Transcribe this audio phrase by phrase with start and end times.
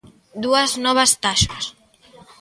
[0.43, 1.65] Dúas novas taxas.